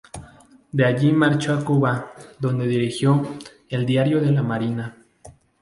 [0.71, 3.21] De allí marchó a Cuba, donde dirigió
[3.69, 4.97] "El Diario de la Marina".